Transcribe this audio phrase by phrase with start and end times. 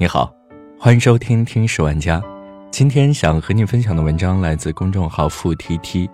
[0.00, 0.34] 你好，
[0.78, 2.18] 欢迎收听《听十万家》。
[2.70, 6.08] 今天想和你分享的文章来自公众号“付 T T”，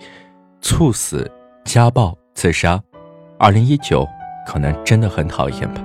[0.61, 1.31] 猝死、
[1.65, 2.83] 家暴、自杀，
[3.39, 4.05] 二零一九
[4.45, 5.81] 可能真的很讨厌吧。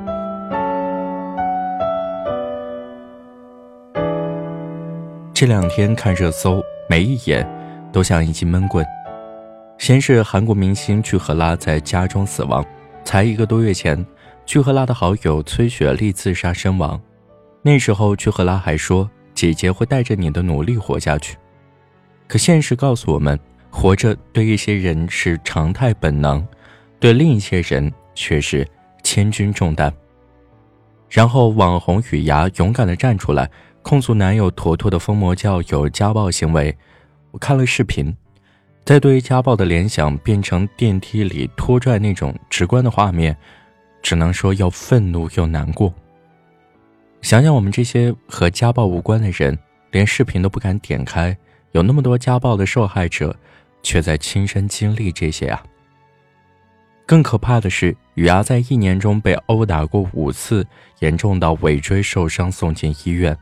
[5.32, 6.60] 这两天看热搜，
[6.90, 7.48] 每一眼
[7.92, 8.84] 都像一记闷棍。
[9.78, 12.66] 先是韩国明星具荷拉在家中死亡，
[13.04, 14.04] 才一个多月前，
[14.44, 17.00] 具荷拉的好友崔雪莉自杀身亡。
[17.64, 21.38] 那时候，曲赫拉还说：“姐姐会带着你的努力活下去。”
[22.28, 23.40] 可现实告诉我们，
[23.70, 26.46] 活着对一些人是常态本能，
[27.00, 28.68] 对另一些人却是
[29.04, 29.94] 千钧重担。
[31.08, 33.50] 然后，网红雨芽勇敢地站出来，
[33.84, 36.76] 控诉男友坨坨的疯魔教有家暴行为。
[37.32, 38.16] 我看了视频，
[38.86, 43.36] 在对家暴的联想变成电梯里拖拽那种直观的画面，
[44.02, 45.94] 只能说又愤怒又难过。
[47.22, 49.58] 想想我们这些和家暴无关的人，
[49.92, 51.36] 连视频都不敢点开，
[51.72, 53.36] 有那么多家暴的受害者，
[53.84, 55.64] 却在亲身经历这些啊。
[57.06, 60.66] 更可怕的是，雨芽在一年中被殴打过五次，
[61.00, 63.38] 严重到尾椎受伤送进医院。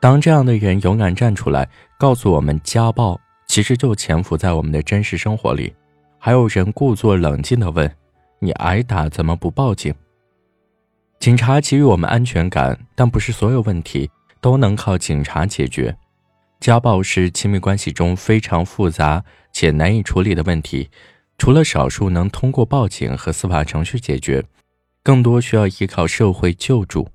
[0.00, 5.74] 当这样的人勇敢站出来，告诉我们家暴其实就潜伏在我们的真实生活里，
[6.18, 7.92] 还有人故作冷静地问
[8.38, 9.92] ：“你挨打怎么不报警？”
[11.18, 14.08] 警察给予我们安全感，但不是所有问题
[14.40, 15.96] 都能靠警察解决。
[16.60, 20.90] 家暴是亲密关系中非常复杂且难以处理的问题，
[21.36, 24.44] 除了少数能通过报警和司法程序解决，
[25.02, 27.08] 更多需要依靠社会救助。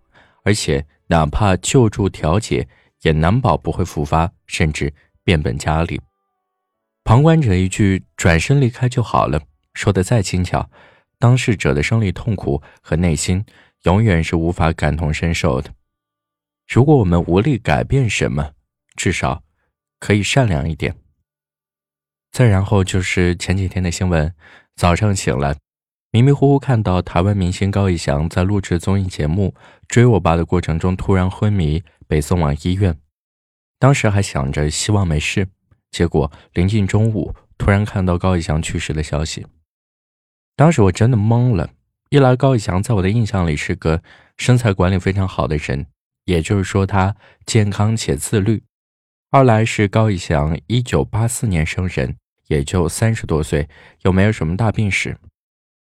[0.43, 2.67] 而且，哪怕救助调解，
[3.03, 6.01] 也难保不会复发，甚至变本加厉。
[7.05, 9.41] 旁观者一句“转身离开就好了”，
[9.73, 10.69] 说的再轻巧，
[11.17, 13.45] 当事者的生理痛苦和内心。
[13.83, 15.73] 永远是无法感同身受的。
[16.67, 18.53] 如果我们无力改变什么，
[18.95, 19.43] 至少
[19.99, 20.95] 可以善良一点。
[22.31, 24.33] 再然后就是前几天的新闻：
[24.75, 25.55] 早上醒来，
[26.11, 29.53] 迷迷糊糊看到台湾明星高以翔在录制综艺节目
[29.87, 32.97] 《追我吧》的过程中突然昏迷，被送往医院。
[33.77, 35.47] 当时还想着希望没事，
[35.91, 39.45] 结果临近中午，突然看到高以翔去世的消息。
[40.55, 41.69] 当时我真的懵了。
[42.13, 44.03] 一来，高以翔在我的印象里是个
[44.37, 45.87] 身材管理非常好的人，
[46.25, 48.59] 也就是说他健康且自律；
[49.31, 52.15] 二来是高以翔一九八四年生人，
[52.49, 53.67] 也就三十多岁，
[54.03, 55.17] 又没有什么大病史。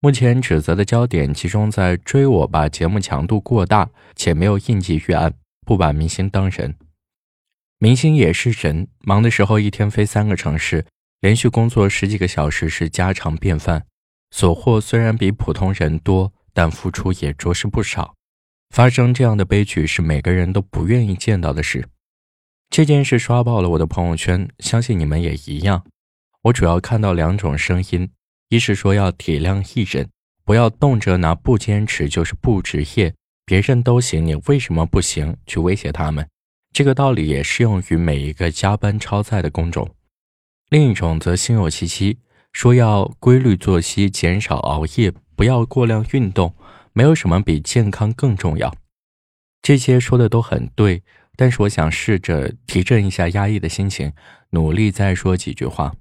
[0.01, 5.33] 目前指责的焦点集中在《追我吧》节目强度过大，且没有应急预案，
[5.65, 6.75] 不把明星当人。
[7.79, 10.85] 明星也是人，忙的时候一天飞三个城市，
[11.21, 13.85] 连续工作十几个小时是家常便饭。
[14.31, 18.15] 所获虽然比普通人多，但付出也着实不少。
[18.69, 21.87] 发生这样的悲剧是每个人都不愿意见到的事。
[22.69, 25.85] 这件事刷爆了我的朋友圈，相信你们也一样。
[26.43, 28.09] 我主要看到两种声音：
[28.49, 30.09] 一是说要体谅艺人，
[30.43, 33.13] 不要动辄拿不坚持就是不职业，
[33.45, 35.37] 别人都行，你为什么不行？
[35.45, 36.27] 去威胁他们。
[36.73, 39.89] 这个道理也适用于每一个加班超载的工种。
[40.69, 42.19] 另一种则心有戚戚。
[42.57, 46.55] 说要规律作息，减少熬夜，不要过量运动，
[46.91, 48.75] 没有什么比健康更重要。
[49.61, 51.03] 这些说的都很对，
[51.35, 54.11] 但是我想试着提振一下压抑的心情，
[54.49, 55.93] 努力再说几句话。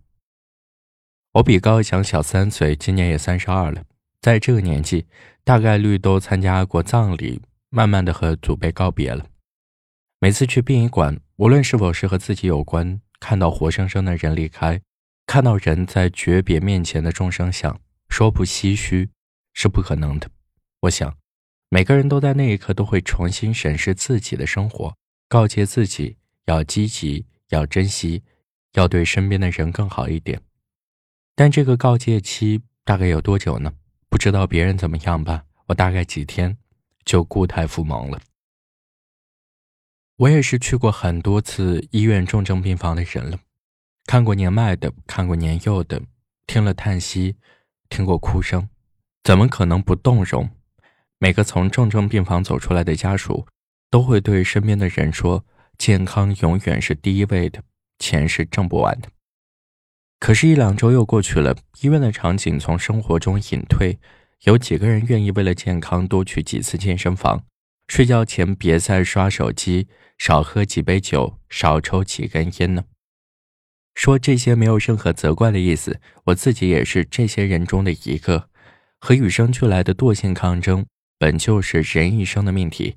[1.34, 3.84] 我比高翔小三岁，今年也三十二了，
[4.22, 5.04] 在这个年纪，
[5.44, 9.26] 大概率都参加过葬礼，慢慢的和祖辈告别了。
[10.20, 14.80] 每次去殡仪馆，无论是否是和自己有关，看到活生生的人离开。
[15.26, 19.10] 看到人在诀别面前的众生相，说不唏嘘
[19.52, 20.30] 是不可能的。
[20.80, 21.18] 我想，
[21.68, 24.96] 每个人都在那一刻都会重新审视自己的生活，
[25.28, 28.22] 告诫自己要积极，要珍惜，
[28.74, 30.40] 要对身边的人更好一点。
[31.34, 33.74] 但这个告诫期大概有多久呢？
[34.08, 36.56] 不知道别人怎么样吧，我大概几天
[37.04, 38.20] 就固态复萌了。
[40.18, 43.38] 我也是去过很多次医院重症病房的人了。
[44.06, 46.00] 看过年迈的，看过年幼的，
[46.46, 47.34] 听了叹息，
[47.88, 48.68] 听过哭声，
[49.24, 50.48] 怎么可能不动容？
[51.18, 53.48] 每个从重症病房走出来的家属，
[53.90, 55.44] 都会对身边的人说
[55.76, 57.64] ：“健康永远是第一位的，
[57.98, 59.08] 钱是挣不完的。”
[60.20, 63.98] 可是，一两周又过去了，医院的场景从生活中隐退，
[64.44, 67.44] 有几个人愿意为了健康多去几次健身房？
[67.88, 72.84] 睡觉前别再刷手机，少喝几杯酒，少抽几根烟呢？
[73.96, 78.48] 说这些没有任何责怪的意思，我自己也是这些人中的一个。
[79.00, 80.86] 和与生俱来的惰性抗争，
[81.18, 82.96] 本就是人一生的命题。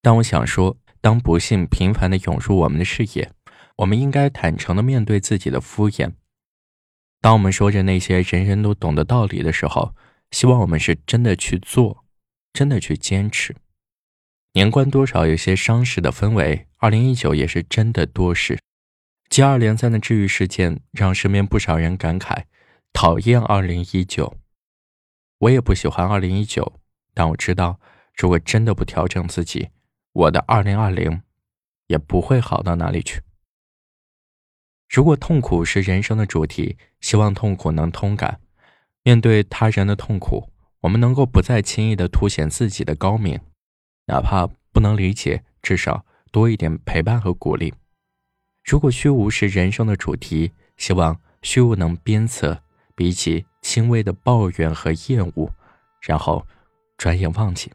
[0.00, 3.30] 但我想说，当不幸频繁的涌入我们的视野，
[3.78, 6.12] 我们应该坦诚的面对自己的敷衍。
[7.20, 9.94] 当我们说着那些人人都懂的道理的时候，
[10.30, 12.04] 希望我们是真的去做，
[12.52, 13.56] 真的去坚持。
[14.52, 18.58] 年关多少有些伤势的氛围，二零一九也是真的多事。
[19.36, 22.44] 接二连三的治愈事件，让身边不少人感慨
[22.94, 24.34] 讨厌二零一九。
[25.40, 26.80] 我也不喜欢二零一九，
[27.12, 27.78] 但我知道，
[28.14, 29.68] 如果真的不调整自己，
[30.14, 31.20] 我的二零二零
[31.88, 33.20] 也不会好到哪里去。
[34.88, 38.40] 如果痛苦是人生的主题，希望痛苦能通感。
[39.02, 40.50] 面对他人的痛苦，
[40.80, 43.38] 我们能够不再轻易的凸显自己的高明，
[44.06, 47.74] 哪怕不能理解，至少多一点陪伴和鼓励。
[48.66, 52.60] 如果虚无是人生的主题，希望虚无能鞭策，
[52.96, 55.48] 比起轻微的抱怨和厌恶，
[56.00, 56.44] 然后
[56.98, 57.70] 转眼忘记。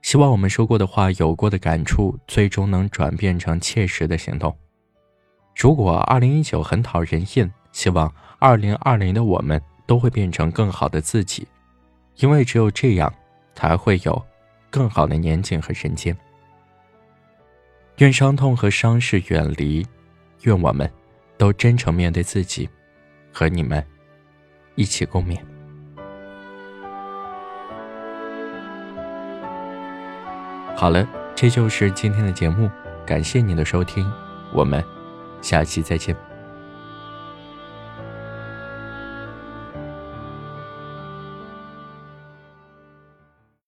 [0.00, 4.56] 希望我们说过的话、有过的感触，最终能转变成切实的行动。
[5.54, 9.60] 如果二零一九很讨人厌，希望二零二零的我们。
[9.88, 11.46] 都会变成更好的自己，
[12.16, 13.14] 因为只有这样，
[13.54, 14.20] 才会有
[14.68, 16.16] 更好的年景和人间。
[17.98, 19.86] 愿伤痛和伤势远离，
[20.46, 20.90] 愿我们
[21.36, 22.68] 都真诚面对自己，
[23.32, 23.84] 和你们
[24.76, 25.38] 一起共勉。
[30.76, 32.70] 好了，这就是今天的节目，
[33.04, 34.10] 感谢您的收听，
[34.52, 34.82] 我们
[35.42, 36.25] 下期再见。